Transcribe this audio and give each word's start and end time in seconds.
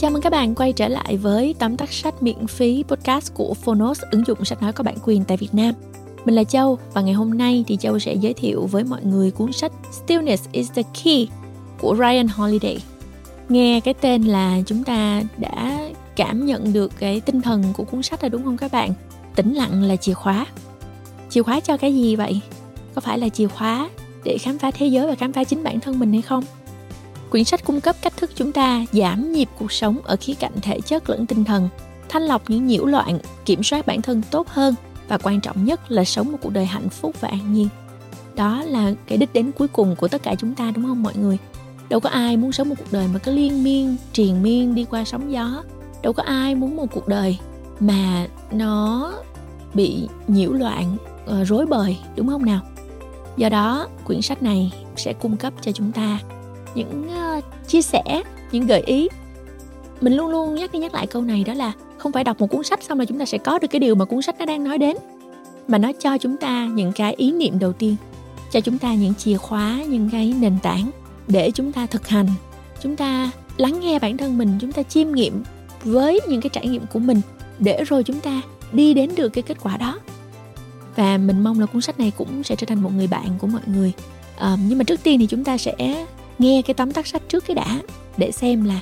Chào 0.00 0.10
mừng 0.10 0.22
các 0.22 0.30
bạn 0.30 0.54
quay 0.54 0.72
trở 0.72 0.88
lại 0.88 1.16
với 1.16 1.54
tóm 1.58 1.76
tắt 1.76 1.92
sách 1.92 2.22
miễn 2.22 2.46
phí 2.46 2.84
podcast 2.88 3.34
của 3.34 3.54
Phonos, 3.54 4.02
ứng 4.10 4.26
dụng 4.26 4.44
sách 4.44 4.62
nói 4.62 4.72
có 4.72 4.84
bản 4.84 4.96
quyền 5.04 5.24
tại 5.24 5.36
Việt 5.36 5.54
Nam. 5.54 5.74
Mình 6.24 6.34
là 6.34 6.44
Châu 6.44 6.78
và 6.92 7.00
ngày 7.00 7.14
hôm 7.14 7.38
nay 7.38 7.64
thì 7.66 7.76
Châu 7.76 7.98
sẽ 7.98 8.14
giới 8.14 8.34
thiệu 8.34 8.66
với 8.66 8.84
mọi 8.84 9.04
người 9.04 9.30
cuốn 9.30 9.52
sách 9.52 9.72
Stillness 9.92 10.48
is 10.52 10.72
the 10.72 10.82
Key 11.04 11.28
của 11.80 11.96
Ryan 11.96 12.28
Holiday. 12.28 12.78
Nghe 13.48 13.80
cái 13.80 13.94
tên 13.94 14.24
là 14.24 14.58
chúng 14.66 14.84
ta 14.84 15.22
đã 15.36 15.78
cảm 16.16 16.46
nhận 16.46 16.72
được 16.72 16.92
cái 16.98 17.20
tinh 17.20 17.42
thần 17.42 17.64
của 17.76 17.84
cuốn 17.84 18.02
sách 18.02 18.20
rồi 18.20 18.30
đúng 18.30 18.44
không 18.44 18.56
các 18.56 18.72
bạn? 18.72 18.92
Tĩnh 19.36 19.54
lặng 19.54 19.82
là 19.82 19.96
chìa 19.96 20.14
khóa. 20.14 20.46
Chìa 21.30 21.42
khóa 21.42 21.60
cho 21.60 21.76
cái 21.76 21.94
gì 21.94 22.16
vậy? 22.16 22.40
Có 22.94 23.00
phải 23.00 23.18
là 23.18 23.28
chìa 23.28 23.48
khóa 23.48 23.90
để 24.24 24.38
khám 24.38 24.58
phá 24.58 24.70
thế 24.70 24.86
giới 24.86 25.06
và 25.06 25.14
khám 25.14 25.32
phá 25.32 25.44
chính 25.44 25.62
bản 25.62 25.80
thân 25.80 25.98
mình 25.98 26.12
hay 26.12 26.22
không? 26.22 26.44
Quyển 27.30 27.44
sách 27.44 27.64
cung 27.64 27.80
cấp 27.80 27.96
cách 28.02 28.16
thức 28.16 28.30
chúng 28.34 28.52
ta 28.52 28.84
giảm 28.92 29.32
nhịp 29.32 29.48
cuộc 29.58 29.72
sống 29.72 29.98
ở 30.04 30.16
khía 30.20 30.34
cạnh 30.34 30.52
thể 30.62 30.80
chất 30.80 31.10
lẫn 31.10 31.26
tinh 31.26 31.44
thần, 31.44 31.68
thanh 32.08 32.22
lọc 32.22 32.50
những 32.50 32.66
nhiễu 32.66 32.84
loạn, 32.84 33.18
kiểm 33.44 33.62
soát 33.62 33.86
bản 33.86 34.02
thân 34.02 34.22
tốt 34.30 34.48
hơn 34.48 34.74
và 35.08 35.18
quan 35.18 35.40
trọng 35.40 35.64
nhất 35.64 35.90
là 35.90 36.04
sống 36.04 36.32
một 36.32 36.38
cuộc 36.42 36.52
đời 36.52 36.66
hạnh 36.66 36.88
phúc 36.88 37.20
và 37.20 37.28
an 37.28 37.52
nhiên. 37.52 37.68
Đó 38.36 38.62
là 38.66 38.92
cái 39.06 39.18
đích 39.18 39.32
đến 39.32 39.50
cuối 39.58 39.68
cùng 39.68 39.96
của 39.96 40.08
tất 40.08 40.22
cả 40.22 40.34
chúng 40.38 40.54
ta 40.54 40.70
đúng 40.74 40.84
không 40.84 41.02
mọi 41.02 41.14
người? 41.16 41.38
Đâu 41.88 42.00
có 42.00 42.10
ai 42.10 42.36
muốn 42.36 42.52
sống 42.52 42.68
một 42.68 42.74
cuộc 42.78 42.92
đời 42.92 43.08
mà 43.12 43.18
cứ 43.18 43.32
liên 43.32 43.64
miên, 43.64 43.96
triền 44.12 44.42
miên 44.42 44.74
đi 44.74 44.84
qua 44.90 45.04
sóng 45.04 45.32
gió. 45.32 45.62
Đâu 46.02 46.12
có 46.12 46.22
ai 46.22 46.54
muốn 46.54 46.76
một 46.76 46.86
cuộc 46.92 47.08
đời 47.08 47.38
mà 47.80 48.26
nó 48.52 49.12
bị 49.74 50.08
nhiễu 50.28 50.52
loạn, 50.52 50.96
ờ, 51.26 51.44
rối 51.44 51.66
bời 51.66 51.98
đúng 52.16 52.28
không 52.28 52.44
nào? 52.44 52.60
Do 53.36 53.48
đó, 53.48 53.88
quyển 54.04 54.22
sách 54.22 54.42
này 54.42 54.72
sẽ 54.96 55.12
cung 55.12 55.36
cấp 55.36 55.52
cho 55.60 55.72
chúng 55.72 55.92
ta 55.92 56.18
những 56.78 57.08
uh, 57.38 57.44
chia 57.68 57.82
sẻ 57.82 58.02
những 58.52 58.66
gợi 58.66 58.80
ý. 58.80 59.08
Mình 60.00 60.12
luôn 60.12 60.28
luôn 60.28 60.54
nhắc 60.54 60.72
đi 60.72 60.78
nhắc 60.78 60.94
lại 60.94 61.06
câu 61.06 61.22
này 61.22 61.44
đó 61.44 61.54
là 61.54 61.72
không 61.98 62.12
phải 62.12 62.24
đọc 62.24 62.40
một 62.40 62.46
cuốn 62.46 62.64
sách 62.64 62.82
xong 62.82 62.98
là 62.98 63.04
chúng 63.04 63.18
ta 63.18 63.24
sẽ 63.24 63.38
có 63.38 63.58
được 63.58 63.68
cái 63.70 63.80
điều 63.80 63.94
mà 63.94 64.04
cuốn 64.04 64.22
sách 64.22 64.38
nó 64.38 64.46
đang 64.46 64.64
nói 64.64 64.78
đến. 64.78 64.96
Mà 65.68 65.78
nó 65.78 65.92
cho 66.00 66.18
chúng 66.18 66.36
ta 66.36 66.66
những 66.66 66.92
cái 66.92 67.14
ý 67.14 67.32
niệm 67.32 67.58
đầu 67.58 67.72
tiên 67.72 67.96
cho 68.52 68.60
chúng 68.60 68.78
ta 68.78 68.94
những 68.94 69.14
chìa 69.14 69.36
khóa 69.36 69.82
những 69.88 70.10
cái 70.10 70.34
nền 70.40 70.58
tảng 70.62 70.90
để 71.28 71.50
chúng 71.50 71.72
ta 71.72 71.86
thực 71.86 72.08
hành. 72.08 72.26
Chúng 72.82 72.96
ta 72.96 73.30
lắng 73.56 73.80
nghe 73.80 73.98
bản 73.98 74.16
thân 74.16 74.38
mình 74.38 74.58
chúng 74.60 74.72
ta 74.72 74.82
chiêm 74.82 75.12
nghiệm 75.12 75.42
với 75.84 76.20
những 76.28 76.40
cái 76.40 76.50
trải 76.50 76.66
nghiệm 76.66 76.86
của 76.92 76.98
mình 76.98 77.20
để 77.58 77.84
rồi 77.84 78.04
chúng 78.04 78.20
ta 78.20 78.40
đi 78.72 78.94
đến 78.94 79.10
được 79.16 79.28
cái 79.28 79.42
kết 79.42 79.56
quả 79.62 79.76
đó. 79.76 79.98
Và 80.96 81.18
mình 81.18 81.40
mong 81.40 81.60
là 81.60 81.66
cuốn 81.66 81.82
sách 81.82 81.98
này 81.98 82.12
cũng 82.16 82.42
sẽ 82.42 82.56
trở 82.56 82.66
thành 82.66 82.82
một 82.82 82.90
người 82.96 83.06
bạn 83.06 83.28
của 83.38 83.46
mọi 83.46 83.62
người. 83.66 83.92
À, 84.38 84.56
nhưng 84.68 84.78
mà 84.78 84.84
trước 84.84 85.02
tiên 85.02 85.18
thì 85.18 85.26
chúng 85.26 85.44
ta 85.44 85.58
sẽ 85.58 86.06
nghe 86.38 86.62
cái 86.62 86.74
tóm 86.74 86.92
tắt 86.92 87.06
sách 87.06 87.22
trước 87.28 87.44
cái 87.46 87.54
đã 87.54 87.80
để 88.16 88.32
xem 88.32 88.64
là 88.64 88.80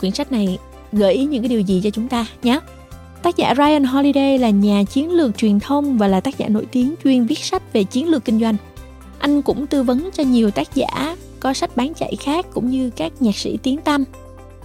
quyển 0.00 0.12
sách 0.12 0.32
này 0.32 0.58
gợi 0.92 1.14
ý 1.14 1.24
những 1.24 1.42
cái 1.42 1.48
điều 1.48 1.60
gì 1.60 1.80
cho 1.84 1.90
chúng 1.90 2.08
ta 2.08 2.26
nhé. 2.42 2.60
Tác 3.22 3.36
giả 3.36 3.54
Ryan 3.56 3.84
Holiday 3.84 4.38
là 4.38 4.50
nhà 4.50 4.82
chiến 4.84 5.10
lược 5.10 5.36
truyền 5.36 5.60
thông 5.60 5.98
và 5.98 6.08
là 6.08 6.20
tác 6.20 6.38
giả 6.38 6.48
nổi 6.48 6.66
tiếng 6.72 6.94
chuyên 7.04 7.26
viết 7.26 7.38
sách 7.38 7.72
về 7.72 7.84
chiến 7.84 8.08
lược 8.08 8.24
kinh 8.24 8.40
doanh. 8.40 8.56
Anh 9.18 9.42
cũng 9.42 9.66
tư 9.66 9.82
vấn 9.82 10.10
cho 10.12 10.22
nhiều 10.22 10.50
tác 10.50 10.74
giả 10.74 11.16
có 11.40 11.52
sách 11.52 11.76
bán 11.76 11.94
chạy 11.94 12.16
khác 12.20 12.46
cũng 12.52 12.70
như 12.70 12.90
các 12.90 13.12
nhạc 13.20 13.36
sĩ 13.36 13.58
tiếng 13.62 13.80
tăm. 13.80 14.04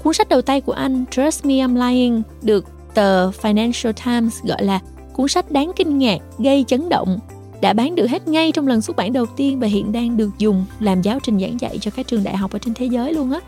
Cuốn 0.04 0.14
sách 0.14 0.30
đầu 0.30 0.42
tay 0.42 0.62
của 0.62 0.72
anh 0.72 1.06
Trust 1.12 1.46
Me 1.46 1.54
I'm 1.54 1.90
Lying 1.90 2.22
được 2.42 2.66
tờ 2.94 3.32
Financial 3.32 3.94
Times 4.06 4.44
gọi 4.44 4.64
là 4.64 4.80
cuốn 5.14 5.28
sách 5.28 5.52
đáng 5.52 5.72
kinh 5.76 5.98
ngạc, 5.98 6.18
gây 6.38 6.66
chấn 6.68 6.90
động 6.90 7.20
đã 7.62 7.74
bán 7.74 7.96
được 7.96 8.10
hết 8.10 8.28
ngay 8.28 8.52
trong 8.52 8.68
lần 8.68 8.82
xuất 8.82 8.96
bản 8.96 9.14
đầu 9.14 9.26
tiên 9.26 9.60
và 9.60 9.68
hiện 9.68 9.92
đang 9.92 10.18
được 10.18 10.30
dùng 10.38 10.66
làm 10.80 11.02
giáo 11.02 11.20
trình 11.24 11.40
giảng 11.40 11.60
dạy 11.60 11.78
cho 11.82 11.92
các 11.92 12.08
trường 12.08 12.24
đại 12.24 12.38
học 12.38 12.52
ở 12.52 12.60
trên 12.60 12.74
thế 12.74 12.86
giới 12.86 13.14
luôn 13.14 13.32
á. 13.32 13.40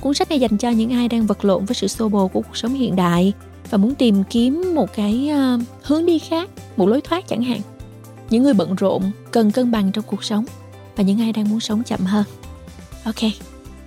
Cuốn 0.00 0.14
sách 0.14 0.28
này 0.30 0.40
dành 0.40 0.58
cho 0.58 0.70
những 0.70 0.92
ai 0.92 1.08
đang 1.08 1.26
vật 1.26 1.44
lộn 1.44 1.64
với 1.64 1.74
sự 1.74 1.88
xô 1.88 2.08
bồ 2.08 2.28
của 2.28 2.40
cuộc 2.40 2.56
sống 2.56 2.74
hiện 2.74 2.96
đại 2.96 3.32
và 3.70 3.78
muốn 3.78 3.94
tìm 3.94 4.24
kiếm 4.30 4.74
một 4.74 4.92
cái 4.94 5.30
uh, 5.54 5.60
hướng 5.82 6.06
đi 6.06 6.18
khác, 6.18 6.50
một 6.76 6.86
lối 6.86 7.00
thoát 7.00 7.28
chẳng 7.28 7.42
hạn. 7.42 7.60
Những 8.30 8.42
người 8.42 8.54
bận 8.54 8.74
rộn 8.74 9.02
cần 9.30 9.50
cân 9.50 9.70
bằng 9.70 9.92
trong 9.92 10.04
cuộc 10.06 10.24
sống 10.24 10.44
và 10.96 11.02
những 11.02 11.20
ai 11.20 11.32
đang 11.32 11.50
muốn 11.50 11.60
sống 11.60 11.82
chậm 11.82 12.00
hơn. 12.00 12.24
Ok, 13.04 13.30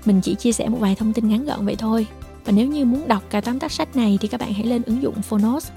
mình 0.05 0.21
chỉ 0.21 0.35
chia 0.35 0.51
sẻ 0.51 0.69
một 0.69 0.77
vài 0.79 0.95
thông 0.95 1.13
tin 1.13 1.29
ngắn 1.29 1.45
gọn 1.45 1.65
vậy 1.65 1.75
thôi. 1.75 2.07
Và 2.45 2.51
nếu 2.51 2.67
như 2.67 2.85
muốn 2.85 3.07
đọc 3.07 3.23
cả 3.29 3.41
tóm 3.41 3.59
tắt 3.59 3.71
sách 3.71 3.95
này 3.95 4.17
thì 4.21 4.27
các 4.27 4.39
bạn 4.39 4.53
hãy 4.53 4.65
lên 4.65 4.81
ứng 4.85 5.01
dụng 5.01 5.21
Phonos. 5.21 5.67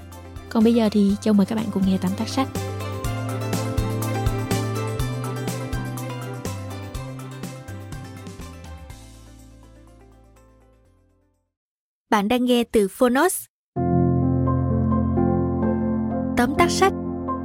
Còn 0.49 0.63
bây 0.63 0.73
giờ 0.73 0.89
thì 0.91 1.11
Châu 1.21 1.33
mời 1.33 1.45
các 1.45 1.55
bạn 1.55 1.65
cùng 1.71 1.83
nghe 1.87 1.97
tóm 1.97 2.11
tắt 2.17 2.29
sách. 2.29 2.47
Bạn 12.09 12.27
đang 12.27 12.45
nghe 12.45 12.63
từ 12.63 12.87
Phonos. 12.87 13.45
Tóm 16.37 16.55
tắt 16.57 16.69
sách, 16.69 16.93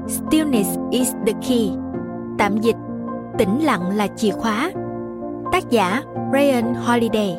Stillness 0.09 0.79
is 0.91 1.13
the 1.27 1.33
key. 1.49 1.71
Tạm 2.39 2.59
dịch, 2.59 2.77
Tĩnh 3.39 3.65
lặng 3.65 3.97
là 3.97 4.07
chìa 4.17 4.31
khóa. 4.31 4.71
Tác 5.53 5.71
giả, 5.71 6.03
Ryan 6.33 6.75
Holiday. 6.75 7.37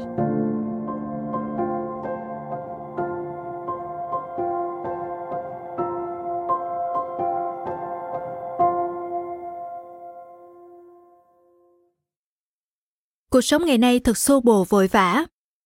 Cuộc 13.29 13.41
sống 13.41 13.66
ngày 13.66 13.78
nay 13.78 14.00
thật 14.00 14.17
xô 14.17 14.40
bồ 14.40 14.66
vội 14.69 14.88
vã 14.88 15.25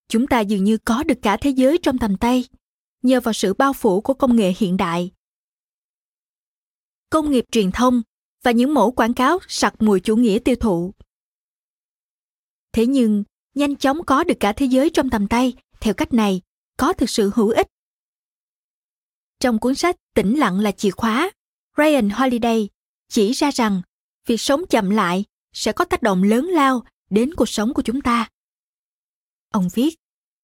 chúng 0.10 0.28
ta 0.28 0.40
dường 0.40 0.64
như 0.64 0.78
có 0.78 1.04
được 1.04 1.18
cả 1.22 1.38
thế 1.38 1.50
giới 1.50 1.78
trong 1.78 1.98
tầm 1.98 2.18
tay, 2.18 2.46
nhờ 3.02 3.20
vào 3.20 3.34
sự 3.34 3.54
bao 3.54 3.74
phủ 3.74 4.02
của 4.02 4.14
công 4.14 4.36
nghệ 4.36 4.54
hiện 4.58 4.78
đại. 4.78 5.12
Công 7.10 7.32
nghiệp 7.32 7.46
truyền 7.52 7.72
thông 7.72 8.02
và 8.44 8.52
những 8.52 8.74
mẫu 8.74 8.92
quảng 8.92 9.14
cáo 9.14 9.40
sặc 9.48 9.82
mùi 9.82 10.00
chủ 10.00 10.16
nghĩa 10.16 10.40
tiêu 10.40 10.56
thụ. 10.56 10.94
Thế 12.72 12.86
nhưng, 12.86 13.24
nhanh 13.56 13.76
chóng 13.76 14.06
có 14.06 14.24
được 14.24 14.38
cả 14.40 14.54
thế 14.54 14.66
giới 14.66 14.90
trong 14.90 15.10
tầm 15.10 15.28
tay, 15.28 15.54
theo 15.80 15.94
cách 15.94 16.14
này, 16.14 16.42
có 16.78 16.94
thực 16.94 17.10
sự 17.10 17.32
hữu 17.36 17.50
ích. 17.50 17.68
Trong 19.40 19.60
cuốn 19.60 19.76
sách 19.76 19.96
tĩnh 20.16 20.40
lặng 20.40 20.60
là 20.60 20.72
chìa 20.72 20.92
khóa, 20.92 21.32
ryan 21.78 22.10
holiday 22.10 22.70
chỉ 23.10 23.32
ra 23.32 23.52
rằng 23.52 23.82
việc 24.28 24.42
sống 24.42 24.62
chậm 24.70 24.90
lại 24.90 25.26
sẽ 25.54 25.72
có 25.72 25.86
tác 25.86 26.02
động 26.02 26.24
lớn 26.24 26.46
lao 26.46 26.84
đến 27.10 27.34
cuộc 27.34 27.50
sống 27.50 27.74
của 27.74 27.82
chúng 27.82 28.02
ta. 28.02 28.30
Ông 29.58 29.68
viết, 29.74 29.96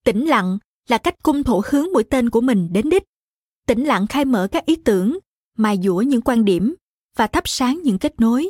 tĩnh 0.05 0.25
lặng 0.25 0.57
là 0.89 0.97
cách 0.97 1.15
cung 1.23 1.43
thủ 1.43 1.61
hướng 1.65 1.85
mũi 1.93 2.03
tên 2.03 2.29
của 2.29 2.41
mình 2.41 2.69
đến 2.71 2.89
đích. 2.89 3.03
Tĩnh 3.67 3.83
lặng 3.83 4.07
khai 4.07 4.25
mở 4.25 4.47
các 4.51 4.65
ý 4.65 4.75
tưởng, 4.75 5.17
mài 5.57 5.79
dũa 5.83 6.01
những 6.01 6.21
quan 6.21 6.45
điểm 6.45 6.75
và 7.15 7.27
thắp 7.27 7.47
sáng 7.47 7.81
những 7.83 7.99
kết 7.99 8.19
nối. 8.19 8.49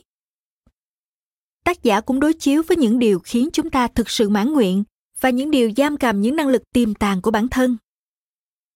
Tác 1.63 1.83
giả 1.83 2.01
cũng 2.01 2.19
đối 2.19 2.33
chiếu 2.33 2.63
với 2.67 2.77
những 2.77 2.99
điều 2.99 3.19
khiến 3.19 3.49
chúng 3.53 3.69
ta 3.69 3.87
thực 3.87 4.09
sự 4.09 4.29
mãn 4.29 4.53
nguyện 4.53 4.83
và 5.19 5.29
những 5.29 5.51
điều 5.51 5.71
giam 5.77 5.97
cầm 5.97 6.21
những 6.21 6.35
năng 6.35 6.47
lực 6.47 6.61
tiềm 6.73 6.93
tàng 6.93 7.21
của 7.21 7.31
bản 7.31 7.47
thân. 7.47 7.77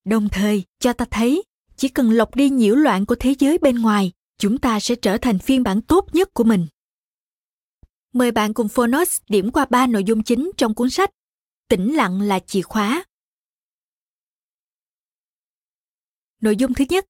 Đồng 0.06 0.30
thời, 0.30 0.64
cho 0.80 0.94
ta 0.94 1.06
thấy, 1.12 1.44
chỉ 1.76 1.90
cần 1.90 2.12
lọc 2.12 2.36
đi 2.36 2.50
nhiễu 2.50 2.76
loạn 2.76 3.06
của 3.06 3.16
thế 3.16 3.36
giới 3.40 3.58
bên 3.58 3.76
ngoài, 3.76 4.12
chúng 4.38 4.58
ta 4.58 4.80
sẽ 4.80 4.96
trở 4.96 5.18
thành 5.18 5.40
phiên 5.40 5.64
bản 5.64 5.82
tốt 5.82 6.08
nhất 6.14 6.34
của 6.34 6.44
mình. 6.44 6.68
Mời 8.14 8.32
bạn 8.32 8.54
cùng 8.54 8.68
Phonos 8.68 9.22
điểm 9.30 9.52
qua 9.52 9.66
ba 9.70 9.88
nội 9.88 10.04
dung 10.04 10.24
chính 10.24 10.52
trong 10.58 10.74
cuốn 10.74 10.90
sách 10.90 11.10
tĩnh 11.68 11.96
lặng 11.96 12.22
là 12.22 12.40
chìa 12.40 12.62
khóa 12.62 13.04
nội 16.42 16.56
dung 16.56 16.74
thứ 16.74 16.86
nhất 16.90 17.06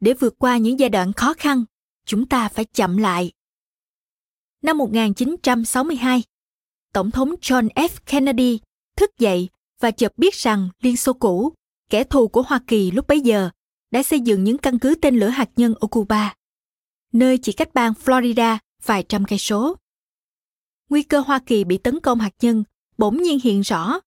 để 0.00 0.14
vượt 0.14 0.34
qua 0.38 0.58
những 0.58 0.78
giai 0.78 0.88
đoạn 0.88 1.12
khó 1.12 1.34
khăn 1.34 1.64
chúng 2.06 2.28
ta 2.28 2.48
phải 2.48 2.64
chậm 2.64 2.96
lại 2.96 3.32
năm 4.62 4.78
1962 4.78 6.22
tổng 6.92 7.10
thống 7.10 7.34
John 7.40 7.68
F. 7.68 7.88
Kennedy 8.06 8.60
thức 8.96 9.10
dậy 9.18 9.48
và 9.80 9.90
chợt 9.90 10.18
biết 10.18 10.34
rằng 10.34 10.68
Liên 10.80 10.96
Xô 10.96 11.12
cũ, 11.12 11.52
kẻ 11.90 12.04
thù 12.04 12.28
của 12.28 12.42
Hoa 12.42 12.60
Kỳ 12.66 12.90
lúc 12.90 13.06
bấy 13.06 13.20
giờ, 13.20 13.50
đã 13.90 14.02
xây 14.02 14.20
dựng 14.20 14.44
những 14.44 14.58
căn 14.58 14.78
cứ 14.78 14.94
tên 15.02 15.16
lửa 15.16 15.28
hạt 15.28 15.50
nhân 15.56 15.74
ở 15.80 15.88
Cuba, 15.88 16.34
nơi 17.12 17.38
chỉ 17.38 17.52
cách 17.52 17.74
bang 17.74 17.92
Florida 18.04 18.58
vài 18.84 19.04
trăm 19.08 19.24
cây 19.24 19.38
số. 19.38 19.76
Nguy 20.88 21.02
cơ 21.02 21.20
Hoa 21.20 21.40
Kỳ 21.46 21.64
bị 21.64 21.78
tấn 21.78 22.00
công 22.00 22.20
hạt 22.20 22.34
nhân 22.40 22.64
bỗng 22.98 23.22
nhiên 23.22 23.38
hiện 23.42 23.60
rõ 23.60 24.00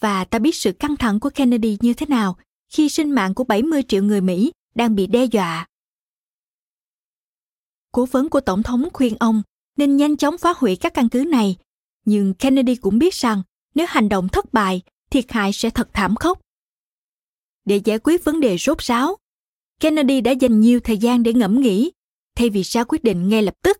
và 0.00 0.24
ta 0.24 0.38
biết 0.38 0.56
sự 0.56 0.72
căng 0.72 0.96
thẳng 0.96 1.20
của 1.20 1.30
Kennedy 1.30 1.76
như 1.80 1.94
thế 1.94 2.06
nào 2.06 2.36
khi 2.68 2.88
sinh 2.88 3.10
mạng 3.10 3.34
của 3.34 3.44
70 3.44 3.82
triệu 3.88 4.02
người 4.02 4.20
Mỹ 4.20 4.52
đang 4.74 4.94
bị 4.94 5.06
đe 5.06 5.24
dọa. 5.24 5.66
Cố 7.92 8.06
vấn 8.06 8.28
của 8.28 8.40
Tổng 8.40 8.62
thống 8.62 8.88
khuyên 8.92 9.16
ông 9.20 9.42
nên 9.76 9.96
nhanh 9.96 10.16
chóng 10.16 10.38
phá 10.38 10.54
hủy 10.56 10.76
các 10.76 10.94
căn 10.94 11.08
cứ 11.08 11.24
này, 11.24 11.56
nhưng 12.04 12.34
Kennedy 12.34 12.76
cũng 12.76 12.98
biết 12.98 13.14
rằng 13.14 13.42
nếu 13.74 13.86
hành 13.88 14.08
động 14.08 14.28
thất 14.28 14.52
bại, 14.52 14.82
thiệt 15.10 15.32
hại 15.32 15.52
sẽ 15.52 15.70
thật 15.70 15.88
thảm 15.92 16.16
khốc. 16.16 16.40
Để 17.64 17.80
giải 17.84 17.98
quyết 17.98 18.24
vấn 18.24 18.40
đề 18.40 18.56
rốt 18.58 18.78
ráo, 18.78 19.16
Kennedy 19.80 20.20
đã 20.20 20.30
dành 20.30 20.60
nhiều 20.60 20.80
thời 20.80 20.98
gian 20.98 21.22
để 21.22 21.32
ngẫm 21.32 21.60
nghĩ, 21.60 21.90
thay 22.36 22.50
vì 22.50 22.62
ra 22.62 22.84
quyết 22.84 23.04
định 23.04 23.28
ngay 23.28 23.42
lập 23.42 23.54
tức. 23.62 23.78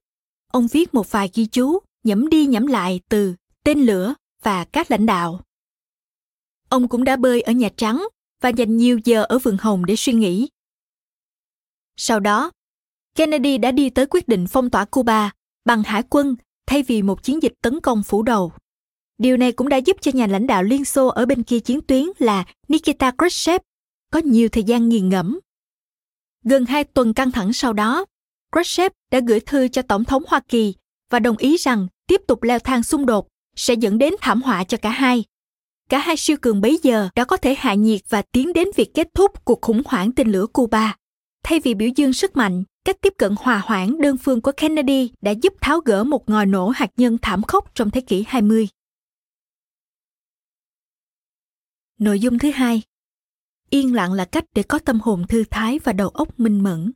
Ông 0.53 0.67
viết 0.67 0.95
một 0.95 1.11
vài 1.11 1.31
ghi 1.35 1.47
chú, 1.47 1.79
nhẩm 2.05 2.29
đi 2.29 2.47
nhẩm 2.47 2.67
lại 2.67 3.01
từ 3.09 3.35
tên 3.65 3.79
lửa 3.79 4.15
và 4.45 4.65
các 4.65 4.91
lãnh 4.91 5.07
đạo. 5.07 5.41
ông 6.69 6.89
cũng 6.89 7.05
đã 7.05 7.17
bơi 7.17 7.43
ở 7.43 7.53
Nhà 7.53 7.69
Trắng 7.77 8.05
và 8.41 8.49
dành 8.49 8.77
nhiều 8.77 9.01
giờ 9.05 9.25
ở 9.25 9.39
vườn 9.39 9.57
hồng 9.61 9.87
để 9.87 9.97
suy 9.97 10.13
nghĩ. 10.13 10.49
Sau 11.97 12.21
đó, 12.21 12.51
Kennedy 13.15 13.59
đã 13.59 13.73
đi 13.73 13.91
tới 13.91 14.07
quyết 14.11 14.29
định 14.29 14.47
phong 14.51 14.71
tỏa 14.71 14.85
Cuba 14.85 15.31
bằng 15.65 15.83
hải 15.83 16.03
quân 16.11 16.37
thay 16.67 16.83
vì 16.83 17.03
một 17.03 17.23
chiến 17.23 17.43
dịch 17.43 17.53
tấn 17.63 17.81
công 17.81 18.03
phủ 18.03 18.23
đầu. 18.23 18.53
Điều 19.19 19.37
này 19.37 19.53
cũng 19.53 19.69
đã 19.69 19.77
giúp 19.77 19.97
cho 20.01 20.11
nhà 20.15 20.27
lãnh 20.27 20.47
đạo 20.47 20.63
Liên 20.63 20.85
Xô 20.85 21.07
ở 21.07 21.27
bên 21.27 21.43
kia 21.43 21.61
chiến 21.61 21.81
tuyến 21.81 22.05
là 22.19 22.45
Nikita 22.69 23.13
Khrushchev 23.19 23.61
có 24.11 24.19
nhiều 24.19 24.49
thời 24.49 24.63
gian 24.63 24.89
nghiền 24.89 25.09
ngẫm. 25.09 25.41
Gần 26.45 26.67
hai 26.67 26.85
tuần 26.85 27.15
căng 27.15 27.33
thẳng 27.33 27.53
sau 27.53 27.73
đó, 27.73 28.05
Khrushchev 28.53 28.93
đã 29.11 29.21
gửi 29.29 29.41
thư 29.41 29.69
cho 29.69 29.83
Tổng 29.83 30.05
thống 30.05 30.23
Hoa 30.29 30.41
Kỳ 30.49 30.75
và 31.11 31.19
đồng 31.19 31.37
ý 31.37 31.57
rằng 31.57 31.87
tiếp 32.07 32.21
tục 32.29 32.43
leo 32.43 32.59
thang 32.59 32.83
xung 32.83 33.07
đột 33.07 33.29
sẽ 33.57 33.75
dẫn 33.75 33.99
đến 33.99 34.15
thảm 34.21 34.43
họa 34.43 34.65
cho 34.65 34.79
cả 34.83 34.91
hai. 34.91 35.25
Cả 35.89 35.99
hai 35.99 36.17
siêu 36.17 36.37
cường 36.43 36.61
bấy 36.61 36.81
giờ 36.83 37.09
đã 37.15 37.25
có 37.25 37.37
thể 37.37 37.55
hạ 37.59 37.75
nhiệt 37.75 38.01
và 38.09 38.23
tiến 38.23 38.53
đến 38.53 38.69
việc 38.77 38.95
kết 38.95 39.09
thúc 39.15 39.45
cuộc 39.45 39.63
khủng 39.63 39.83
hoảng 39.87 40.13
tên 40.13 40.33
lửa 40.33 40.47
Cuba. 40.53 40.97
Thay 41.43 41.61
vì 41.61 41.75
biểu 41.75 41.89
dương 41.97 42.13
sức 42.13 42.37
mạnh, 42.37 42.65
cách 42.85 42.97
tiếp 43.01 43.13
cận 43.19 43.35
hòa 43.39 43.63
hoãn 43.65 44.01
đơn 44.01 44.17
phương 44.19 44.41
của 44.41 44.53
Kennedy 44.57 45.11
đã 45.21 45.31
giúp 45.31 45.53
tháo 45.61 45.81
gỡ 45.81 46.05
một 46.05 46.29
ngòi 46.29 46.47
nổ 46.47 46.69
hạt 46.69 46.91
nhân 46.97 47.19
thảm 47.23 47.43
khốc 47.43 47.75
trong 47.75 47.91
thế 47.91 48.01
kỷ 48.01 48.25
20. 48.29 48.69
Nội 51.99 52.21
dung 52.21 52.39
thứ 52.39 52.51
hai 52.51 52.83
Yên 53.71 53.95
lặng 53.95 54.13
là 54.13 54.25
cách 54.25 54.45
để 54.55 54.63
có 54.63 54.79
tâm 54.79 55.01
hồn 55.01 55.27
thư 55.29 55.45
thái 55.51 55.79
và 55.79 55.93
đầu 55.93 56.09
óc 56.09 56.41
minh 56.41 56.63
mẫn. 56.63 56.93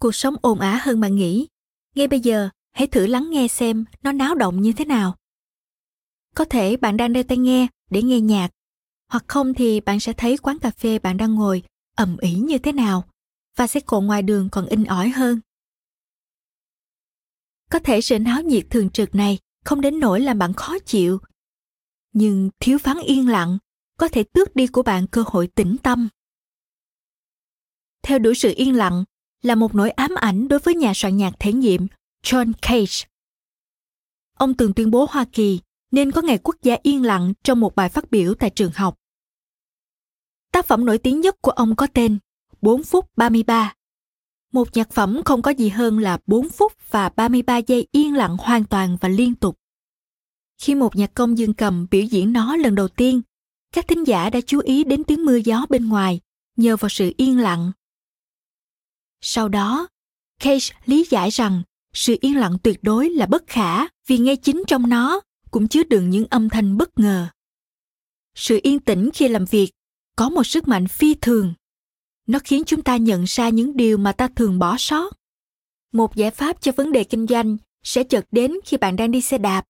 Cuộc 0.00 0.14
sống 0.14 0.34
ồn 0.42 0.60
ả 0.60 0.80
hơn 0.82 1.00
bạn 1.00 1.14
nghĩ. 1.14 1.46
Ngay 1.94 2.08
bây 2.08 2.20
giờ, 2.20 2.48
hãy 2.78 2.86
thử 2.86 3.06
lắng 3.06 3.30
nghe 3.30 3.48
xem 3.48 3.84
nó 4.02 4.12
náo 4.12 4.34
động 4.34 4.62
như 4.62 4.72
thế 4.72 4.84
nào. 4.84 5.16
Có 6.34 6.44
thể 6.44 6.76
bạn 6.76 6.96
đang 6.96 7.12
đeo 7.12 7.22
tai 7.22 7.38
nghe 7.38 7.66
để 7.90 8.02
nghe 8.02 8.20
nhạc, 8.20 8.50
hoặc 9.08 9.24
không 9.28 9.54
thì 9.54 9.80
bạn 9.80 10.00
sẽ 10.00 10.12
thấy 10.12 10.36
quán 10.38 10.58
cà 10.58 10.70
phê 10.70 10.98
bạn 10.98 11.16
đang 11.16 11.34
ngồi 11.34 11.62
ầm 11.96 12.16
ĩ 12.20 12.34
như 12.34 12.58
thế 12.58 12.72
nào 12.72 13.04
và 13.56 13.66
xe 13.66 13.80
cộ 13.80 14.00
ngoài 14.00 14.22
đường 14.22 14.48
còn 14.52 14.66
in 14.66 14.84
ỏi 14.84 15.08
hơn. 15.08 15.40
Có 17.70 17.78
thể 17.78 18.00
sự 18.00 18.18
náo 18.18 18.42
nhiệt 18.42 18.66
thường 18.70 18.90
trực 18.90 19.14
này 19.14 19.38
không 19.64 19.80
đến 19.80 20.00
nỗi 20.00 20.20
làm 20.20 20.38
bạn 20.38 20.52
khó 20.52 20.78
chịu, 20.78 21.18
nhưng 22.12 22.50
thiếu 22.60 22.78
vắng 22.82 23.00
yên 23.00 23.28
lặng 23.28 23.58
có 23.98 24.08
thể 24.08 24.24
tước 24.32 24.56
đi 24.56 24.66
của 24.66 24.82
bạn 24.82 25.06
cơ 25.06 25.24
hội 25.26 25.48
tĩnh 25.54 25.76
tâm. 25.82 26.08
Theo 28.02 28.18
đuổi 28.18 28.34
sự 28.34 28.52
yên 28.56 28.76
lặng 28.76 29.04
là 29.42 29.54
một 29.54 29.74
nỗi 29.74 29.90
ám 29.90 30.14
ảnh 30.14 30.48
đối 30.48 30.58
với 30.58 30.74
nhà 30.74 30.92
soạn 30.94 31.16
nhạc 31.16 31.32
thể 31.38 31.52
nghiệm 31.52 31.86
John 32.28 32.52
Cage. 32.62 33.08
Ông 34.34 34.54
từng 34.54 34.72
tuyên 34.74 34.90
bố 34.90 35.06
Hoa 35.10 35.24
Kỳ 35.32 35.60
nên 35.90 36.10
có 36.10 36.22
ngày 36.22 36.38
quốc 36.38 36.56
gia 36.62 36.76
yên 36.82 37.02
lặng 37.02 37.32
trong 37.44 37.60
một 37.60 37.74
bài 37.74 37.88
phát 37.88 38.10
biểu 38.10 38.34
tại 38.34 38.50
trường 38.50 38.72
học. 38.74 38.98
Tác 40.52 40.66
phẩm 40.66 40.84
nổi 40.84 40.98
tiếng 40.98 41.20
nhất 41.20 41.36
của 41.40 41.50
ông 41.50 41.76
có 41.76 41.86
tên 41.94 42.18
4 42.60 42.82
phút 42.82 43.16
33. 43.16 43.74
Một 44.52 44.68
nhạc 44.76 44.90
phẩm 44.90 45.20
không 45.24 45.42
có 45.42 45.50
gì 45.50 45.68
hơn 45.68 45.98
là 45.98 46.18
4 46.26 46.48
phút 46.48 46.72
và 46.90 47.08
33 47.08 47.56
giây 47.56 47.86
yên 47.92 48.14
lặng 48.14 48.36
hoàn 48.40 48.64
toàn 48.64 48.96
và 49.00 49.08
liên 49.08 49.34
tục. 49.34 49.58
Khi 50.58 50.74
một 50.74 50.96
nhạc 50.96 51.14
công 51.14 51.38
dương 51.38 51.54
cầm 51.54 51.86
biểu 51.90 52.02
diễn 52.02 52.32
nó 52.32 52.56
lần 52.56 52.74
đầu 52.74 52.88
tiên, 52.88 53.22
các 53.72 53.88
thính 53.88 54.06
giả 54.06 54.30
đã 54.30 54.40
chú 54.46 54.60
ý 54.60 54.84
đến 54.84 55.04
tiếng 55.04 55.24
mưa 55.24 55.36
gió 55.36 55.66
bên 55.68 55.88
ngoài 55.88 56.20
nhờ 56.56 56.76
vào 56.76 56.88
sự 56.88 57.12
yên 57.16 57.38
lặng. 57.38 57.72
Sau 59.20 59.48
đó, 59.48 59.88
Cage 60.40 60.66
lý 60.84 61.06
giải 61.10 61.30
rằng 61.30 61.62
sự 61.92 62.16
yên 62.20 62.36
lặng 62.36 62.56
tuyệt 62.62 62.78
đối 62.82 63.10
là 63.10 63.26
bất 63.26 63.46
khả, 63.46 63.86
vì 64.06 64.18
ngay 64.18 64.36
chính 64.36 64.62
trong 64.66 64.88
nó, 64.88 65.20
cũng 65.50 65.68
chứa 65.68 65.82
đựng 65.84 66.10
những 66.10 66.26
âm 66.30 66.48
thanh 66.48 66.76
bất 66.76 66.98
ngờ. 66.98 67.28
Sự 68.34 68.60
yên 68.62 68.80
tĩnh 68.80 69.10
khi 69.14 69.28
làm 69.28 69.44
việc, 69.44 69.70
có 70.16 70.28
một 70.28 70.46
sức 70.46 70.68
mạnh 70.68 70.88
phi 70.88 71.14
thường. 71.14 71.54
Nó 72.26 72.38
khiến 72.44 72.62
chúng 72.66 72.82
ta 72.82 72.96
nhận 72.96 73.24
ra 73.24 73.48
những 73.48 73.76
điều 73.76 73.98
mà 73.98 74.12
ta 74.12 74.28
thường 74.28 74.58
bỏ 74.58 74.76
sót. 74.78 75.12
Một 75.92 76.16
giải 76.16 76.30
pháp 76.30 76.60
cho 76.60 76.72
vấn 76.72 76.92
đề 76.92 77.04
kinh 77.04 77.26
doanh 77.26 77.56
sẽ 77.82 78.04
chợt 78.04 78.26
đến 78.30 78.52
khi 78.64 78.76
bạn 78.76 78.96
đang 78.96 79.10
đi 79.10 79.20
xe 79.20 79.38
đạp, 79.38 79.64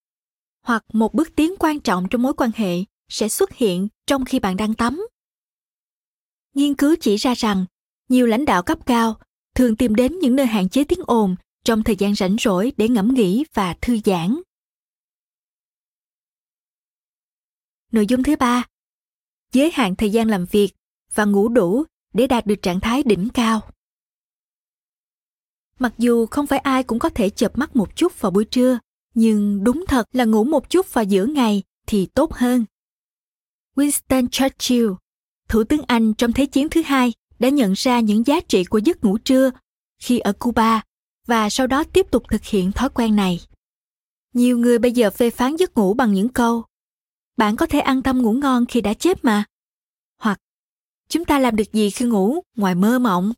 hoặc 0.63 0.85
một 0.93 1.15
bước 1.15 1.37
tiến 1.37 1.55
quan 1.59 1.81
trọng 1.81 2.09
trong 2.11 2.23
mối 2.23 2.33
quan 2.35 2.51
hệ 2.55 2.77
sẽ 3.09 3.29
xuất 3.29 3.53
hiện 3.53 3.89
trong 4.07 4.25
khi 4.25 4.39
bạn 4.39 4.57
đang 4.57 4.75
tắm. 4.75 5.07
Nghiên 6.55 6.75
cứu 6.75 6.97
chỉ 7.01 7.17
ra 7.17 7.35
rằng, 7.35 7.65
nhiều 8.09 8.27
lãnh 8.27 8.45
đạo 8.45 8.63
cấp 8.63 8.87
cao 8.87 9.21
thường 9.55 9.77
tìm 9.77 9.95
đến 9.95 10.19
những 10.19 10.37
nơi 10.37 10.47
hạn 10.47 10.69
chế 10.69 10.85
tiếng 10.85 11.01
ồn 11.07 11.37
trong 11.69 11.83
thời 11.83 11.97
gian 11.97 12.15
rảnh 12.15 12.37
rỗi 12.41 12.73
để 12.77 12.89
ngẫm 12.89 13.15
nghĩ 13.15 13.45
và 13.55 13.75
thư 13.81 13.99
giãn 14.05 14.41
nội 17.93 18.07
dung 18.07 18.23
thứ 18.23 18.37
ba 18.37 18.65
giới 19.53 19.71
hạn 19.75 19.97
thời 19.97 20.11
gian 20.11 20.29
làm 20.29 20.45
việc 20.45 20.71
và 21.15 21.25
ngủ 21.25 21.49
đủ 21.49 21.85
để 22.15 22.27
đạt 22.27 22.47
được 22.47 22.55
trạng 22.63 22.81
thái 22.81 23.03
đỉnh 23.03 23.29
cao. 23.35 23.71
Mặc 25.79 25.95
dù 25.99 26.27
không 26.27 26.47
phải 26.47 26.59
ai 26.59 26.83
cũng 26.83 26.99
có 26.99 27.09
thể 27.09 27.31
chợp 27.31 27.59
mắt 27.59 27.77
một 27.77 27.97
chút 27.97 28.21
vào 28.21 28.31
buổi 28.31 28.45
trưa, 28.45 28.79
nhưng 29.15 29.65
đúng 29.65 29.85
thật 29.89 30.09
là 30.13 30.25
ngủ 30.25 30.45
một 30.45 30.71
chút 30.71 30.93
vào 30.93 31.05
giữa 31.05 31.27
ngày 31.27 31.63
thì 31.87 32.07
tốt 32.07 32.33
hơn. 32.33 32.65
Winston 33.77 34.29
Churchill, 34.29 34.89
Thủ 35.49 35.65
tướng 35.65 35.83
Anh 35.87 36.15
trong 36.15 36.33
Thế 36.33 36.47
chiến 36.47 36.69
thứ 36.69 36.83
hai, 36.83 37.13
đã 37.39 37.49
nhận 37.49 37.73
ra 37.73 38.01
những 38.01 38.27
giá 38.27 38.41
trị 38.41 38.65
của 38.65 38.79
giấc 38.79 39.05
ngủ 39.05 39.19
trưa 39.19 39.51
khi 39.99 40.19
ở 40.19 40.33
Cuba 40.33 40.83
và 41.29 41.51
sau 41.51 41.67
đó 41.67 41.85
tiếp 41.85 42.07
tục 42.11 42.23
thực 42.31 42.45
hiện 42.45 42.73
thói 42.73 42.89
quen 42.89 43.17
này. 43.17 43.41
Nhiều 44.35 44.59
người 44.59 44.79
bây 44.79 44.93
giờ 44.93 45.11
phê 45.11 45.31
phán 45.31 45.57
giấc 45.57 45.77
ngủ 45.77 45.95
bằng 45.95 46.13
những 46.13 46.29
câu 46.29 46.65
bạn 47.39 47.57
có 47.57 47.67
thể 47.67 47.81
an 47.81 48.03
tâm 48.03 48.23
ngủ 48.23 48.33
ngon 48.33 48.67
khi 48.67 48.81
đã 48.81 48.95
chết 48.95 49.25
mà. 49.25 49.45
Hoặc, 50.19 50.41
chúng 51.09 51.25
ta 51.25 51.39
làm 51.39 51.57
được 51.57 51.73
gì 51.73 51.91
khi 51.91 52.05
ngủ 52.05 52.41
ngoài 52.57 52.75
mơ 52.75 52.99
mộng? 52.99 53.33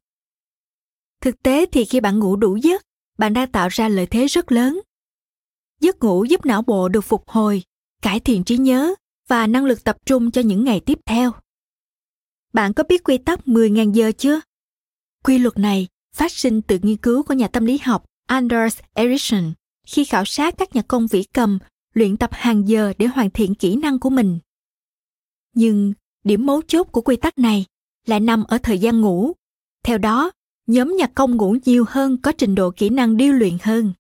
Thực 1.21 1.43
tế 1.43 1.67
thì 1.67 1.85
khi 1.85 2.01
bạn 2.01 2.19
ngủ 2.19 2.37
đủ 2.37 2.57
giấc, 2.57 2.83
bạn 3.19 3.33
đang 3.33 3.53
tạo 3.53 3.69
ra 3.69 3.89
lợi 3.89 4.07
thế 4.07 4.27
rất 4.27 4.53
lớn. 4.53 4.81
Giấc 5.81 6.03
ngủ 6.03 6.25
giúp 6.25 6.47
não 6.47 6.63
bộ 6.63 6.89
được 6.89 7.01
phục 7.01 7.29
hồi, 7.29 7.63
cải 8.03 8.21
thiện 8.21 8.45
trí 8.45 8.57
nhớ 8.57 8.95
và 9.29 9.47
năng 9.47 9.65
lực 9.65 9.85
tập 9.85 9.97
trung 10.07 10.31
cho 10.31 10.41
những 10.41 10.65
ngày 10.65 10.81
tiếp 10.81 10.99
theo. 11.07 11.33
Bạn 12.53 12.73
có 12.73 12.85
biết 12.89 13.05
quy 13.05 13.19
tắc 13.19 13.41
10.000 13.47 13.93
giờ 13.93 14.13
chưa? 14.19 14.41
Quy 15.25 15.39
luật 15.39 15.59
này 15.59 15.89
phát 16.15 16.33
sinh 16.33 16.63
từ 16.63 16.79
nghiên 16.83 16.97
cứu 16.97 17.23
của 17.23 17.35
nhà 17.35 17.49
tâm 17.49 17.65
lý 17.65 17.79
học 17.79 18.05
Anders 18.27 18.79
Ericsson 18.95 19.53
khi 19.87 20.05
khảo 20.05 20.25
sát 20.25 20.55
các 20.59 20.77
nhà 20.77 20.83
công 20.83 21.07
vĩ 21.07 21.23
cầm 21.23 21.59
luyện 21.95 22.17
tập 22.17 22.31
hàng 22.33 22.69
giờ 22.69 22.93
để 22.99 23.07
hoàn 23.07 23.31
thiện 23.31 23.55
kỹ 23.55 23.77
năng 23.77 23.99
của 23.99 24.11
mình 24.11 24.39
nhưng 25.55 25.93
điểm 26.25 26.47
mấu 26.47 26.63
chốt 26.63 26.85
của 26.85 27.01
quy 27.01 27.17
tắc 27.17 27.39
này 27.39 27.65
lại 28.07 28.21
nằm 28.21 28.45
ở 28.45 28.59
thời 28.59 28.79
gian 28.79 29.01
ngủ 29.01 29.33
theo 29.85 29.99
đó 29.99 30.31
nhóm 30.67 30.97
nhạc 30.99 31.15
công 31.15 31.37
ngủ 31.37 31.57
nhiều 31.65 31.85
hơn 31.89 32.17
có 32.23 32.33
trình 32.33 32.55
độ 32.55 32.71
kỹ 32.71 32.89
năng 32.89 33.17
điêu 33.17 33.33
luyện 33.33 33.59
hơn 33.63 33.93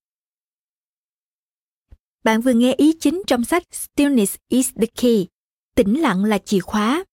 bạn 2.24 2.40
vừa 2.40 2.52
nghe 2.52 2.74
ý 2.74 2.92
chính 3.00 3.22
trong 3.26 3.44
sách 3.44 3.62
Stillness 3.72 4.36
is 4.48 4.70
the 4.80 4.86
key, 4.86 5.26
tĩnh 5.74 6.00
lặng 6.00 6.24
là 6.24 6.38
chìa 6.38 6.60
khóa. 6.60 7.04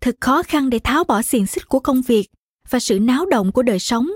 Thật 0.00 0.16
khó 0.20 0.42
khăn 0.42 0.70
để 0.70 0.78
tháo 0.78 1.04
bỏ 1.04 1.22
xiềng 1.22 1.46
xích 1.46 1.68
của 1.68 1.80
công 1.80 2.02
việc 2.02 2.26
và 2.70 2.78
sự 2.78 2.98
náo 3.00 3.26
động 3.26 3.52
của 3.52 3.62
đời 3.62 3.78
sống. 3.78 4.10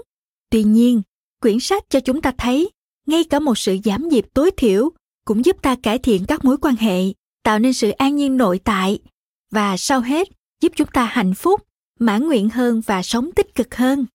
Tuy 0.56 0.64
nhiên, 0.64 1.02
quyển 1.40 1.60
sách 1.60 1.84
cho 1.90 2.00
chúng 2.00 2.22
ta 2.22 2.32
thấy 2.38 2.70
ngay 3.06 3.24
cả 3.24 3.40
một 3.40 3.58
sự 3.58 3.78
giảm 3.84 4.08
nhịp 4.08 4.26
tối 4.34 4.50
thiểu 4.56 4.90
cũng 5.24 5.44
giúp 5.44 5.56
ta 5.62 5.76
cải 5.82 5.98
thiện 5.98 6.24
các 6.28 6.44
mối 6.44 6.56
quan 6.56 6.76
hệ 6.76 7.02
tạo 7.42 7.58
nên 7.58 7.72
sự 7.72 7.90
an 7.90 8.16
nhiên 8.16 8.36
nội 8.36 8.60
tại 8.64 8.98
và 9.50 9.76
sau 9.76 10.00
hết 10.00 10.28
giúp 10.60 10.72
chúng 10.76 10.88
ta 10.92 11.04
hạnh 11.04 11.34
phúc 11.34 11.62
mãn 11.98 12.26
nguyện 12.26 12.48
hơn 12.48 12.82
và 12.86 13.02
sống 13.02 13.30
tích 13.32 13.54
cực 13.54 13.74
hơn. 13.74 14.06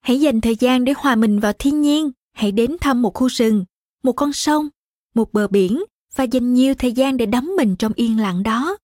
Hãy 0.00 0.20
dành 0.20 0.40
thời 0.40 0.56
gian 0.56 0.84
để 0.84 0.92
hòa 0.96 1.16
mình 1.16 1.40
vào 1.40 1.52
thiên 1.58 1.82
nhiên 1.82 2.10
hãy 2.32 2.52
đến 2.52 2.76
thăm 2.80 3.02
một 3.02 3.14
khu 3.14 3.28
rừng 3.28 3.64
một 4.02 4.12
con 4.12 4.32
sông 4.32 4.68
một 5.14 5.32
bờ 5.32 5.48
biển 5.48 5.84
và 6.14 6.24
dành 6.24 6.54
nhiều 6.54 6.74
thời 6.74 6.92
gian 6.92 7.16
để 7.16 7.26
đắm 7.26 7.52
mình 7.56 7.76
trong 7.76 7.92
yên 7.94 8.20
lặng 8.20 8.42
đó. 8.42 8.76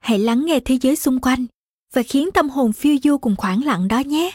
Hãy 0.00 0.18
lắng 0.18 0.46
nghe 0.46 0.60
thế 0.60 0.78
giới 0.80 0.96
xung 0.96 1.20
quanh 1.20 1.46
và 1.92 2.02
khiến 2.02 2.30
tâm 2.34 2.50
hồn 2.50 2.72
phiêu 2.72 2.96
du 3.02 3.18
cùng 3.18 3.36
khoảng 3.36 3.64
lặng 3.64 3.88
đó 3.88 3.98
nhé. 3.98 4.34